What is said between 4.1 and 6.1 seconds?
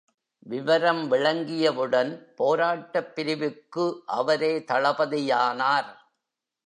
அவரே தளபதியானார்.